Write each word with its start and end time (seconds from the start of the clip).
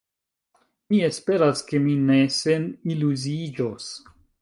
Mi 0.93 1.01
esperas, 1.09 1.63
ke 1.69 1.83
mi 1.85 1.99
ne 2.09 2.19
seniluziiĝos. 2.41 3.97